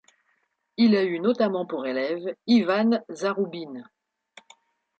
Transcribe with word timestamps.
Il 0.77 0.95
a 0.95 1.03
eu 1.03 1.19
notamment 1.19 1.67
pour 1.67 1.85
élève 1.85 2.35
Ivan 2.47 3.03
Zaroubine. 3.11 3.85